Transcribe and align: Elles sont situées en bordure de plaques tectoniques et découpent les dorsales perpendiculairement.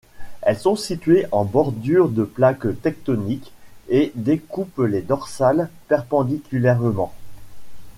Elles 0.41 0.57
sont 0.57 0.75
situées 0.75 1.27
en 1.31 1.45
bordure 1.45 2.09
de 2.09 2.23
plaques 2.23 2.65
tectoniques 2.81 3.53
et 3.87 4.11
découpent 4.15 4.79
les 4.81 5.03
dorsales 5.03 5.69
perpendiculairement. 5.89 7.13